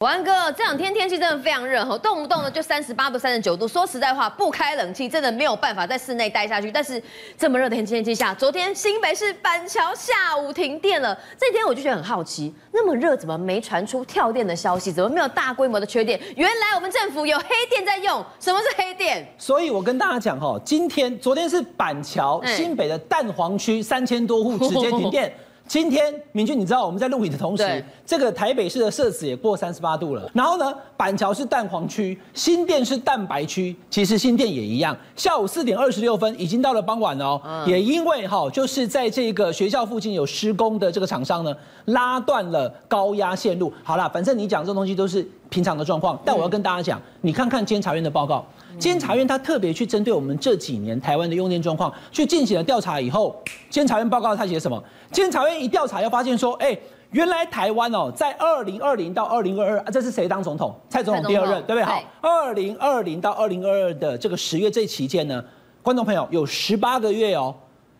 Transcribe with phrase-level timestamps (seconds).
[0.00, 3.66] 文安哥，这两天天气真的非常热，吼，动不动的就三十八度、三十九度。
[3.66, 6.70] 说实在话，不开冷气真的没有办法在室内待下去。
[6.70, 7.02] 但是
[7.38, 11.18] 这么热的天气天气下，昨天新北市板桥下午停电了。
[11.38, 14.92] 这天我就觉得很好奇，那么热怎么没传出跳电的消息？
[14.92, 16.20] 怎么没有大规模的缺电？
[16.36, 18.22] 原来我们政府有黑电在用。
[18.38, 19.26] 什么是黑电？
[19.38, 25.32] 所以我跟大家讲哈，今天、昨天是板桥、新北的蛋黄区三千多户直接停电。
[25.66, 30.30] 今天明君，你知道我们在录影的同时，这个台北市的摄氏也过三十八度了。
[30.32, 34.96] 然后呢，板桥是蛋黄区，新店是蛋白区，其实新店也一样。
[35.16, 37.40] 下午四点二十六分，已经到了傍晚哦。
[37.44, 41.54] 嗯、也因为哈，就是在这个学校附近有施工的这个厂商呢，
[41.86, 43.72] 拉断了高压线路。
[43.82, 48.44] 好了，反正你讲这种东西都是平常的状况，但我要跟大家讲，你看看监察院的报告。
[48.78, 53.34] 监察院他特别去针对我们这几年台湾的用电状况去进行了调查以后，
[53.70, 54.82] 监察院报告他写什么？
[55.10, 56.76] 监察院一调查，又发现说，哎，
[57.10, 60.74] 原来台湾哦，在二零二零到二零二二，这是谁当总统？
[60.90, 61.84] 蔡总统第二任，对不对？
[61.84, 65.42] 好，二零二零到二零二二的这个十月这期间呢，
[65.82, 67.54] 观众朋友有十八个月哦。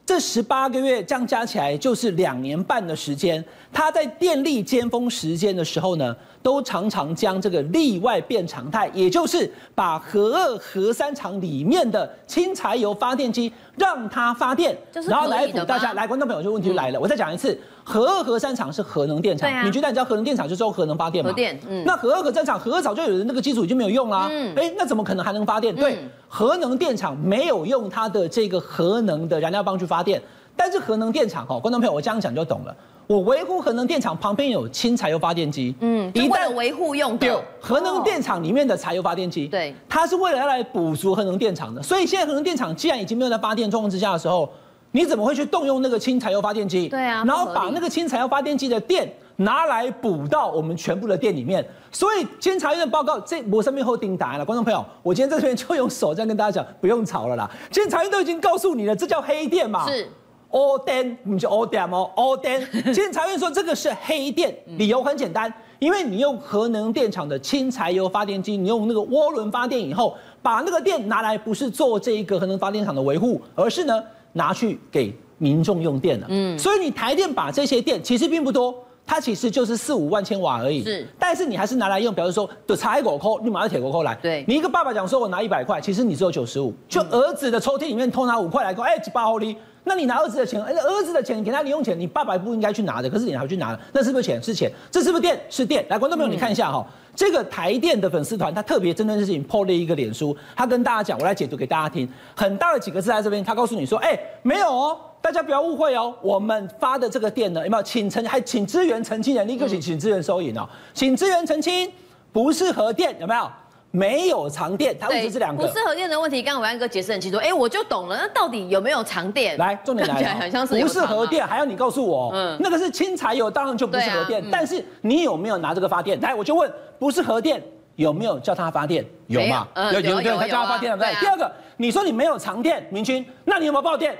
[0.06, 15.92] 这十八个月这样加起来就是两年半的时间，他在电力尖峰时间的时候呢，都常常将这个例外变常态，也就是把核二、核三厂里面的轻柴油发电机让它发电，然后来补大家。
[15.92, 17.58] 来，观众朋友，这问题就来了，我再讲一次。
[17.88, 21.30] 核二核三厂是核能电厂，啊、你觉得你知道核能电厂就是用核能发电吗？
[21.30, 21.84] 核电，嗯。
[21.86, 24.52] 那核二核三厂，核二早就有的那个基础已经没有用啦，嗯。
[24.56, 25.72] 哎，那怎么可能还能发电？
[25.76, 25.98] 嗯、对，
[26.28, 30.20] 核能电厂没有用它的这个核能的燃料棒去发电，
[30.56, 32.76] 但是核能电厂哦，观众朋友，我这样讲就懂了。
[33.06, 41.80] 我维护核能电厂旁边有轻柴油发电机，嗯，一旦维护用掉，核能电厂里面的柴油发电机，对，它是为了要来补足核能电厂的。
[41.80, 44.50] 所以现在核能电厂既然已经没有在发电状况之下的时候。
[44.96, 46.88] 你怎么会去动用那个轻柴油发电机？
[46.88, 51.62] 对啊，然后把那个轻柴油发电机的电拿来补到我们全部的电里面。
[51.92, 54.44] 所以监察院的报告，这我上面后定答案了。
[54.44, 57.50] 观众朋友，我今天在这边就用手这样跟大家讲，不用吵了啦。
[57.70, 59.86] 监察院都已经告诉你了，这叫黑电嘛？
[59.86, 60.08] 是，
[60.48, 62.66] 黑电，不是黑电哦，黑电。
[62.94, 74.02] 监察院说这个是黑电，理由很简单，因为你用核能电厂的轻柴油发电机，你用那个涡轮发电以后，把那个电拿来不是做这一个核能发电厂的维护，而是呢。
[74.36, 89.56] 拿去给民众用电了，嗯，所以你台电把这些电其实并不多，它其实就是四五万千瓦而已，是，但是你还是拿来用，比如说的柴狗扣，你马上铁狗扣来，对，你一个爸爸讲说我拿一百块，其实你只有九十五，就儿子的抽屉里面偷拿五块来扣，哎，几八毫里。
[89.88, 94.42] 那你拿儿子的钱，儿子的钱你给他零用钱，你爸爸不应该去拿的，可是你还会去拿的，那是不是钱？
[94.42, 95.40] 是钱，这是不是电？
[95.48, 95.86] 是电。
[95.88, 96.84] 来，观众朋友，你看一下哈，
[97.14, 111.90] 这个台电的粉丝团，他特别针对这事情 po 了一个脸书，他跟大家讲，我来解读给大家听，很大的几个字在这边，他告诉你说，哎，没有哦，大家不要误会哦，我们发的这个电呢，有没有请澄，还请支援澄清人，立刻请请支援收银哦，请支援澄清，
[112.32, 113.50] 不是核电，有没有？
[113.92, 115.66] 没有长电，它问题是两个。
[115.66, 118.16] 不是核电的问题，刚刚暐瀚哥解释很清楚，哎，我就懂了。
[118.16, 119.56] 那到底有没有长电？
[119.56, 122.30] 来，重点来了， 很像是不是核电，还要你告诉我。
[122.34, 124.42] 嗯，那个是轻柴油，当然就不是核电。
[124.42, 126.20] 啊、但是你有没有拿这个发电？
[126.20, 127.62] 来，我就问，不是核电，
[127.94, 129.02] 有没有叫他发电？
[129.28, 129.66] 有吗？
[129.94, 131.20] 有，有，有，有，他叫他发电了，对不对？
[131.20, 134.14] 第二个，你说你没有长电，明君，那你有没有爆电？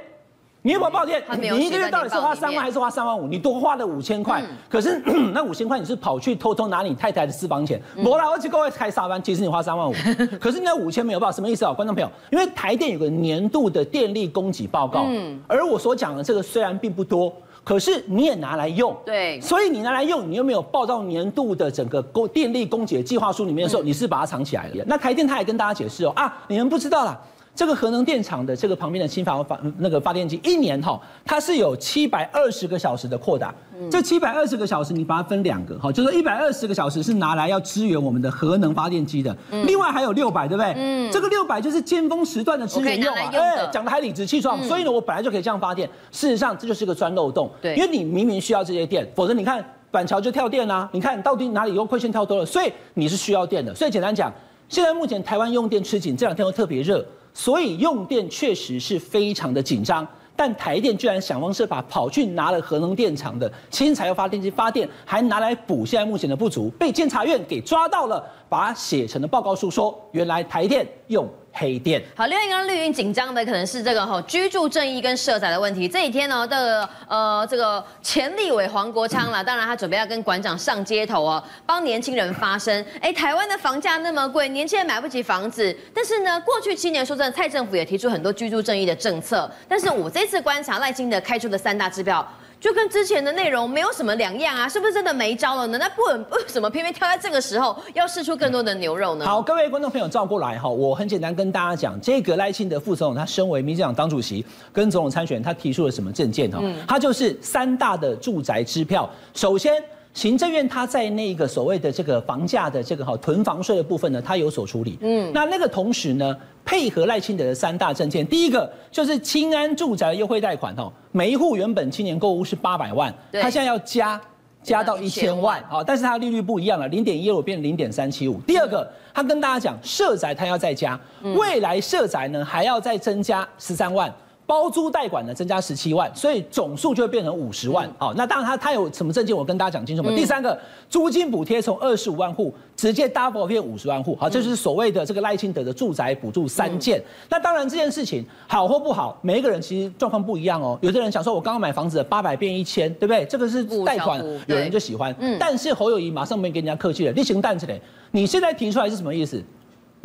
[0.66, 1.22] 你有没有报电？
[1.40, 3.28] 你一个月到底是花三万还是花三万五？
[3.28, 5.00] 你多花了五千块，可是
[5.32, 7.80] 那五千块你是跑去偷偷拿你太太的私房钱。
[8.04, 9.94] 我来，我去各位开沙班，其实你花三万五，
[10.40, 11.72] 可是你那五千没有报，什么意思啊？
[11.72, 15.06] 观众朋友，因为台电有个年度的电力供给报告，
[15.46, 17.32] 而我所讲的这个虽然并不多，
[17.62, 24.84] 可是你也拿来用，对，所以你拿来用，你又没有报到年度的整个供电力供给计划书里面的时候，你是把它藏起来了。
[24.84, 27.16] 那台电他也跟大家解释哦，啊，你们不知道啦。
[27.56, 33.52] 这个核能电厂的这个旁边的新发发那个发电机，一年哈，它是有七百二十个小时的扩大。
[33.80, 40.74] 嗯、这七百二十个小时，你把它分两个哈，就是一百二十个小时是拿来要支援我们的核能发电机的，嗯、另外还有六百，对不对？
[40.76, 43.30] 嗯，这个六百就是尖峰时段的支援用啊。
[43.30, 43.40] 对，
[43.72, 44.60] 讲的还理直气壮。
[44.60, 45.88] 嗯、所以呢，我本来就可以这样发电。
[46.12, 47.50] 事实上，这就是个钻漏洞。
[47.62, 50.86] 对，因为你明明需要这些电，否则你看板桥就跳电啊。
[50.92, 52.44] 你看到底哪里又亏线跳多了？
[52.44, 53.74] 所以你是需要电的。
[53.74, 54.30] 所以简单讲，
[54.68, 57.02] 现在目前台湾用电吃紧，这两天又特别热。
[57.36, 71.28] 所以用电确实是非常的紧张，但台电居然想方设法跑去拿了核能电厂的氢柴油发电机发电，还拿来补现在目前的不足，被监察院给抓到了，把写成了报告书，说原来台电用。
[71.58, 75.88] 黑店好，另外一个绿营紧张的可能是这个哈居住正义跟社宅的问题。
[75.88, 82.84] 这几天呢，的呃这个前立委黄国昌啦，当然他准备要跟馆长上街头哦，帮年轻人发声。
[83.00, 85.74] 哎，台湾的房价那么贵，年轻人买不起房子。
[85.94, 89.50] 但是呢，过去七年说真的，蔡政府也提出很多居住正义的政策。
[89.66, 92.22] 但是我这次观察赖清德开出的三大指标。
[92.66, 95.78] 就跟之前的内容没有什么两样啊，是不是真的没招了呢？
[95.78, 96.02] 那不
[96.34, 99.24] 为什么偏偏挑在这个时候要试出更多的牛肉呢？
[99.24, 106.60] 好，各位观众朋友，照过来哈，我很简单跟大家讲，这个赖清德副总统，他身为民进党党主席跟总统参选，他提出了什么政见哈？
[106.88, 109.80] 他就是三大的住宅支票，首先。
[110.16, 114.96] 行政院他在那个所谓的这个房价的这个哈囤房税的部分呢，他有所处理。
[115.02, 116.34] 嗯，那那个同时呢，
[116.64, 124.18] 配合赖清德的三大政见，第一个就是清安住宅的优惠贷款哦，每一户原本青年购物是八百万，他现在要加
[124.62, 128.40] 加到一千万啊，但是它利率不一样了，零点一二五变零点三七五。
[128.46, 130.98] 第二个，他跟大家讲，社宅他要再加，
[131.36, 134.10] 未来社宅呢还要再增加十三万。
[134.46, 137.90] 包租代管呢增加十七万，所以总数就会变成五十万。
[137.98, 140.10] 好，那当然他他有什么证件，我跟大家讲清楚嘛。
[140.14, 140.56] 第三个，
[140.88, 144.14] 租金补贴从二十五万户直接 double 变五十万户。
[144.14, 147.02] 好，这就是所谓的这个赖清德的住宅补助三件。
[147.28, 150.78] 那当然这件事情好或不好，每一个人其实状况不一样哦。
[150.80, 153.24] 有的人想说，我刚刚买房子八百变一千，对不对？
[153.24, 155.12] 这个是贷款，有人就喜欢。
[155.18, 155.36] 嗯。
[155.40, 157.80] 但是侯友谊马上没跟人家客气了，你行蛋子嘞？
[158.12, 159.42] 你现在提出来是什么意思？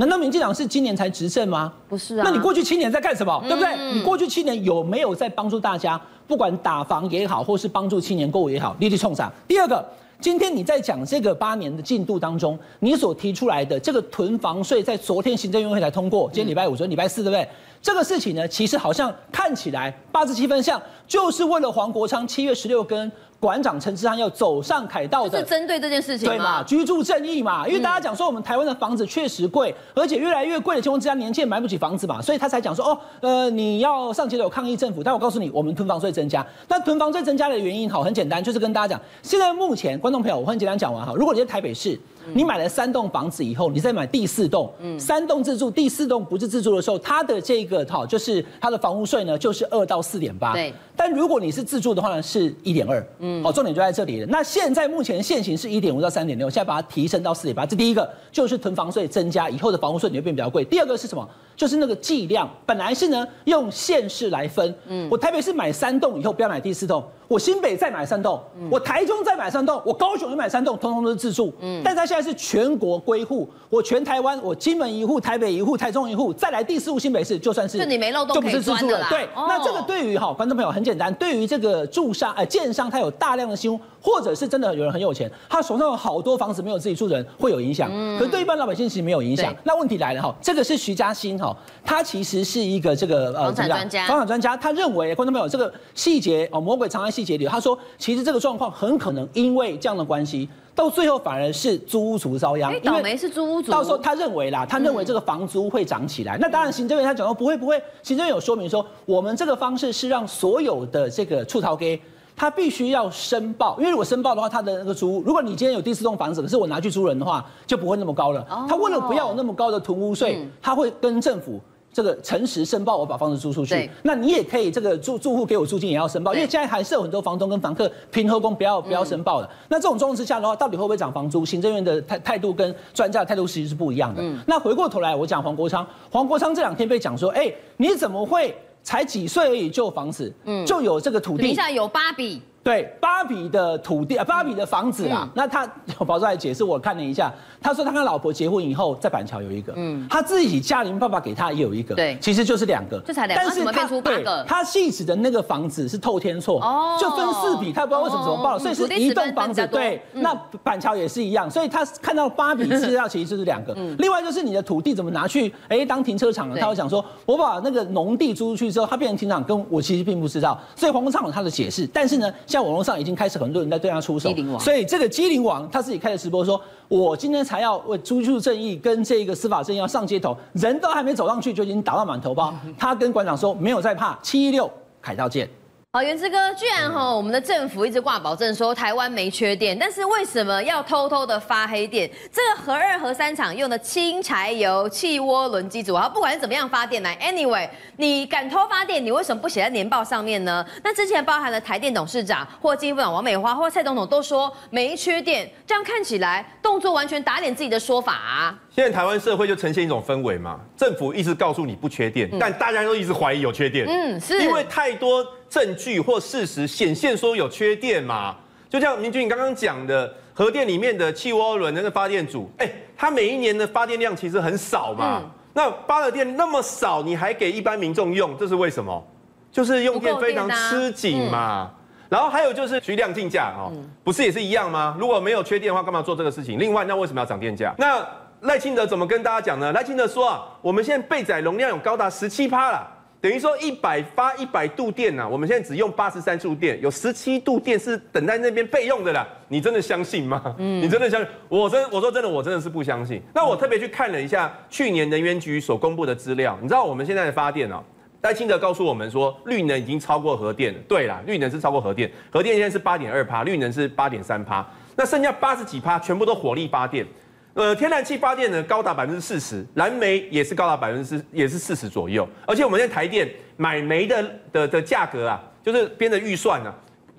[0.01, 1.71] 难道民进党是今年才执政吗？
[1.87, 3.39] 不是啊，那你过去七年在干什么？
[3.43, 3.93] 嗯、对不对？
[3.93, 6.01] 你过去七年有没有在帮助大家？
[6.27, 9.31] 不管打房也好，或是帮助青年购物也好，立即冲上。
[9.47, 9.87] 第二个，
[10.19, 17.47] 今天你在讲这个八年的进度当中，你所提出来的这个囤房税，在昨天行政院会才通过，今天礼拜五，昨天礼拜四，对不对？
[17.79, 23.11] 这个事情呢，其实好像看起来八十七分像，就是为了黄国昌七月十六跟。
[23.41, 26.29] 馆长陈志安要走上凯道的，是针对这件事情？
[26.29, 26.61] 对嘛？
[26.61, 35.03] 居住正义嘛，因为大家讲说我们台湾的房子确实贵，而且越来越贵的情况之下，年轻人买不起房子嘛，所以他才讲说哦，呃，你要上街头抗议政府。
[35.03, 41.99] 但我告诉你，我们囤房税增加，那囤房税增加的原因好很简单，就是跟大家讲，现在目前观众朋友，我很简单讲完哈，如果你在台北市。
[42.33, 50.53] 你买了三栋房子以后，你再买第四栋，三栋自住，第四栋不是自住的时候，它的这个哈，就是它的房屋税呢，就是二到四点八。
[50.53, 50.73] 对。
[50.95, 53.05] 但如果你是自住的话呢，是一点二。
[53.19, 53.43] 嗯。
[53.43, 54.27] 好，重点就在这里了。
[54.27, 60.63] 那现在目前现行是一点五到三点六，现在把它提升到四点八，这第一个就是囤房税增加以后的房屋税你会变比较贵。
[60.65, 61.27] 第二个是什么？
[61.55, 64.73] 就是那个计量，本来是呢用县市来分。
[64.87, 65.07] 嗯。
[65.09, 68.37] 我台北市买三栋以后不要买第四栋，我新北再买三栋，
[68.69, 71.53] 我台中再买三栋，我高雄也买三栋，通通都是自住。
[71.61, 71.81] 嗯。
[71.81, 79.07] 但是它现在是全国归户，我全台湾，我金门一户，台北一户，台中一户，再来第四户新北市，就算是就你没漏洞，就不是自住了。
[79.09, 87.89] 对，那这个对于哈观众朋友很简单，对于这个住商呃建商，他有大量的新屋，或者是真的有人很有钱，他手上有好多房子没有自己住的人会有影响。
[87.93, 88.19] 嗯。
[88.19, 89.55] 可是对一般老百姓其实没有影响。
[89.63, 91.55] 那问题来了哈，这个是徐嘉欣哈，
[91.85, 97.45] 他其实是一个这个呃房产专家，房产专家，他认为观众朋友这个细节哦，魔鬼藏在细节里。
[97.45, 100.49] 他说，其实这个状况很可能因为这样的关系。
[100.73, 103.69] 到最后反而是租屋族遭殃，倒霉是租屋族。
[103.69, 106.37] 到时候他认为啦，他认为这个房租会涨起来。
[106.37, 111.99] 嗯、那当然，行政院他讲说不会不会，行政院有说明说，我们这个方式是让所有的这个厝头家，
[112.37, 118.39] 他必须要申报，因为如果申报的话，他的那个租屋，如果你今天有第四栋房子，可是我拿去租人的话，就不会那么高了。
[118.49, 121.59] 哦、他为了不要有那么高的囤屋税，嗯、他会跟政府。
[121.93, 123.89] 这个诚实申报，我把房子租出去。
[124.03, 129.47] 那你也可以这个住住户给我租金也要申报，因为现在还是有很多房东跟房客平和工不要不要申报的。
[129.47, 131.45] 嗯、那这种状况之下的话，到底会不会涨房租？
[131.45, 134.21] 行政院的态态度跟专家的态度其实是不一样的。
[134.21, 141.43] 嗯、那回过头来，我讲黄国昌，黄国昌这两天被讲说，哎，你怎么会才几岁而已就有房子，嗯，就有这个土地？
[141.43, 142.41] 等一下有八笔。
[142.63, 145.21] 对，芭比的土地啊，芭比的房子啦。
[145.23, 145.67] 嗯、那他
[145.99, 173.31] 有跑出来解释，我看了一下，他说他跟老婆结婚以后，在板桥有一个，嗯，他自己家里爸爸给他也有一个，对，其实就是两个，这才两个，但是他对，他戏子的那个房子是透天厝，哦，就分四笔，他也不知道为什么怎么报，哦、所以是一栋房子，对，嗯、那板桥也是一样，所以他看到芭比资料其实就是两个，嗯、另外就是你的土地怎么拿去哎当停车场了，他会讲说，我把那个农地租出去之后，他变成停车场，跟我其实并不知道，所以黄国昌有他的解释，但是呢，像网络上已经开始。
[173.41, 174.29] 很多人在对他出手，
[174.59, 182.53] 所以这个机灵王他自己开的直播说：“我今天才要为居住正义跟这个司法正义要上街头，人都还没走上去就已经打到满头包。
[182.77, 184.69] ”他跟馆长说：“没有在怕，七一六
[185.01, 185.49] 凯道见。”
[185.93, 192.09] 好，元之哥，居然哈，我们的政府一直挂保证说台湾没缺电，但是为什么要偷偷的发黑电？
[192.31, 197.67] 这个核二核三厂用的轻柴油气涡轮机组，好，不管是怎么样发电来，anyway，
[197.97, 200.65] 你敢偷发电，你为什么不写在年报上面呢？
[200.81, 208.57] 那之前包含了台电董事长或经济部长王美花或蔡总统都说没缺电，这样看起来动作完全打脸自己的说法啊。
[208.73, 215.27] 现在台湾社会就呈现一种氛围嘛，政府一直告诉你不缺电，嗯、但大家都一直怀疑有缺电，嗯，是因为太多。
[215.51, 218.37] 证据或事实显现说有缺电嘛？
[218.69, 225.19] 就像明君你刚刚讲的，核电里面的气涡轮那个发电组，哎，它每一年的发电量其实很少嘛。
[225.21, 229.05] 嗯、那发的电那么少，你还给一般民众用，这是为什么？
[229.51, 231.69] 就是用电非常吃紧嘛。
[232.07, 233.73] 然后还有就是徐量竞价哦，
[234.05, 234.95] 不是也是一样吗？
[234.97, 236.57] 如果没有缺电的话，干嘛做这个事情？
[236.57, 237.75] 另外，那为什么要涨电价？
[237.77, 238.01] 那
[238.41, 239.73] 赖清德怎么跟大家讲呢？
[239.73, 242.89] 赖清德说啊，我们现在备载容量有高达十七趴了。
[243.21, 249.27] 等于说一百发一百度电呐，我们现在只用八十三度电，有十七度电是等在那边备用的啦。
[249.47, 250.55] 你真的相信吗？
[250.57, 251.29] 嗯，你真的相信？
[251.47, 253.21] 我真我说真的，我真的是不相信。
[253.31, 257.83] 那我特别去看了一下去年能源局所公布的资料，你知道我们现在的发电啊，
[258.19, 260.79] 戴清德告诉我们说绿能已经超过核电了。
[260.87, 267.05] 对啦，绿能是超过核电，核电现在是八点二趴，绿能是八点三趴，那剩下八十几趴全部都火力发电。
[267.53, 272.27] 呃，天然气发电呢高达百分之四十，燃煤也是高达百分之也是四十左右。
[272.47, 276.73] 而且我们现在台电买煤的的的价格啊，就是编的预算啊，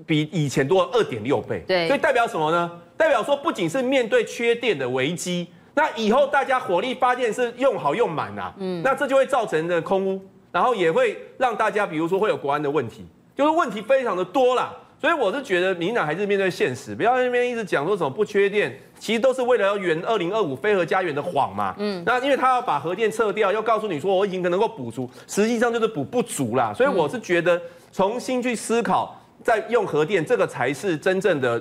[0.06, 1.62] 比以前多二点六倍。
[1.68, 2.70] 对，所以代表什么呢？
[2.96, 10.20] 代表说不仅是面对缺电的危机，那以后大家火力发电是用好用满啊，嗯，那这就会造成的空污，
[10.50, 14.72] 然后也会让大家比如说会有国安的问题，就是问题非常的多啦。
[15.02, 21.75] 所以我是觉得民进党还是面对现实，不要在那边一直讲说什么不缺电，其实都是为了要圆二零二五非核家园的谎嘛。
[21.78, 26.73] 嗯，那因为他要把核电撤掉，要告诉你说我已经能够补足，实际上就是补不足啦。
[26.73, 27.61] 所以我是觉得
[27.92, 31.61] 重新去思考，再用核电，这个才是真正的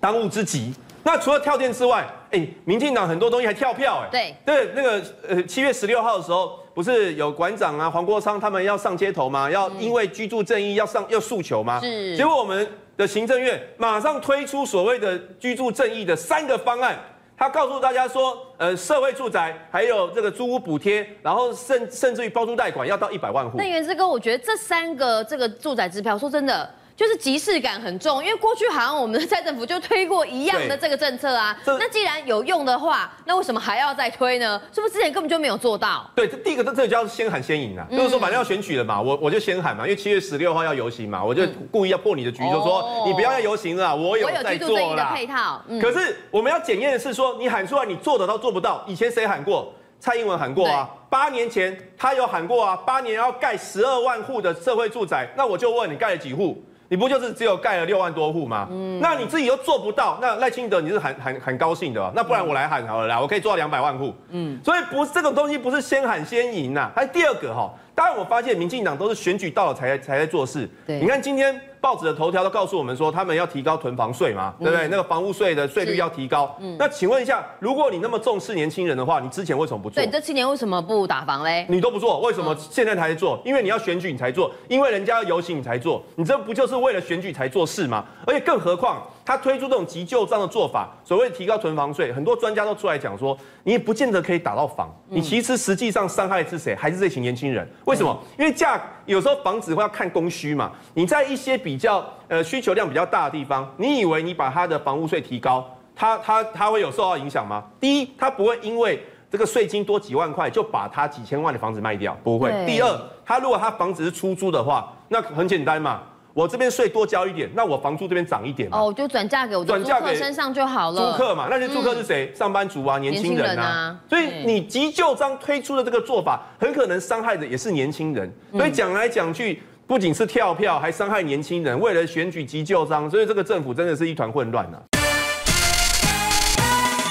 [0.00, 0.74] 当务之急。
[1.04, 9.50] 那除了跳电之外，哎，民进党很多东西还跳票，哎，对，对，那个呃七月十六号的时候，不是有馆长啊黄国昌他们要上街头吗？
[9.50, 11.80] 要因为居住正义要上要诉求吗？
[11.80, 12.16] 是。
[12.16, 12.64] 结果我们
[12.96, 16.96] 的行政院马上推出所谓的居住正义的三个方案，
[17.36, 23.58] 他告诉大家说，呃，社会住宅还有这个租屋补贴，然后甚甚至于包租贷款要到一百万户。
[23.58, 26.70] 那袁志哥，我觉得这三个这个住宅支票，说真的。
[26.98, 31.56] 就是即视感很重，因为过去好像我们的蔡政府就推过一样的这个政策啊。
[31.64, 34.60] 那既然有用的话，那为什么还要再推呢？
[34.74, 36.10] 是不是之前根本就没有做到？
[36.16, 45.12] 对，这第一个这这叫先喊先赢啊，嗯、就是说反正要选举了嘛，我我就先喊嘛，因为七月十六号要游行嘛，我就故意要破你的局，嗯、就说你不要要游行了，我有在做啦。
[45.14, 45.62] 配套。
[45.68, 48.84] 嗯、可是我们要检验的是说，你喊出来你做得到做不到？
[48.88, 49.72] 以前谁喊过？
[50.00, 56.60] 蔡英文喊过啊，八年前他有喊过啊，八年要盖十二万户的社会住宅，那我就问你盖了几户？
[56.88, 58.66] 你不就是只有盖了六万多户吗？
[58.70, 62.12] 嗯，那你自己又做不到，那赖清德你是很很很高兴的吧？
[62.14, 64.14] 那不然我来喊好了啦，我可以做到两百万户。
[64.30, 70.68] 嗯，所以不是这种东西不是先喊先赢呐，还第二个哈，当然我发现民进党都是选举到了才才在做事。
[70.86, 71.60] 对，你看今天。
[71.80, 74.86] 报纸的头条都告诉我们说，他们要提高囤房税嘛，对不对？
[74.86, 76.56] 嗯、那个房屋税的税率要提高。
[76.60, 80.02] 嗯，那请问一下，如果你那么重视年轻人的话，你之前为什么不做？
[80.02, 81.66] 对，这七年为什么不打房嘞？
[81.68, 83.40] 你都不做，为什么现在才做？
[83.44, 88.04] 因为你要选举你才做，因为人家要游行你才做，你这不就是为了选举才做事吗？
[88.26, 89.02] 而且更何况。
[89.28, 96.74] 他推出这种急救章的做法，所谓提高囤房税，很多专家都出来讲说，你也不见得可以打到房，你其实实际上伤害的是谁？
[96.74, 97.68] 还是这群年轻人？
[97.84, 98.18] 为什么？
[98.38, 100.72] 因为价有时候房子会要看供需嘛。
[100.94, 105.62] 你在一些比较呃需求量比较大的地方，你以为你把他的房屋税提高，
[105.94, 107.62] 他他他会有受到影响吗？
[107.78, 112.50] 第一，他不会因为这个税金多几万块就把他几千万的房子卖掉，不会。
[112.64, 116.00] 第二，他如果他房子是出租的话，那很简单嘛。
[116.38, 118.78] 我这边税多交一点，那我房租这边涨一点嘛？
[118.78, 121.10] 哦，就转嫁给我租客身上就好了。
[121.10, 122.30] 租客嘛，那些租客是谁？
[122.32, 123.54] 嗯、上班族啊，年轻人啊。
[123.54, 128.32] 人啊，所以你急救章推出的这个做法，很可能伤害的也是年轻人。
[128.52, 131.76] 所以讲来讲去，不仅是跳票，还伤害年轻人。
[131.80, 134.78] 为了选举急救章，所以这个政府真的是一团混乱啊。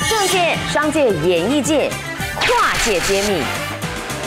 [0.10, 1.90] 政界、商界、演艺界，
[2.40, 3.44] 跨界揭秘，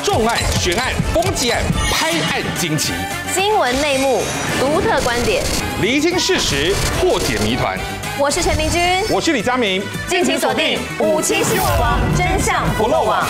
[0.05, 2.93] 重案、悬案、攻击案、拍案惊奇。
[3.33, 4.23] 新闻内幕，
[4.59, 5.45] 独特观点，
[5.81, 7.79] 厘清事实，破解谜团。
[8.19, 13.25] 我是陈明君，我是李佳明，敬请锁定《五七新闻网》，真相不漏网。